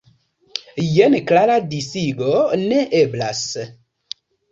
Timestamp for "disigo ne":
1.73-2.79